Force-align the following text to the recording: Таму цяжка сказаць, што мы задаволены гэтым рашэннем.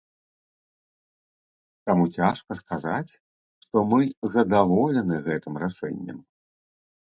Таму 1.89 2.03
цяжка 2.15 2.51
сказаць, 2.63 3.11
што 3.67 3.85
мы 3.93 4.01
задаволены 4.39 5.23
гэтым 5.31 5.53
рашэннем. 5.69 6.17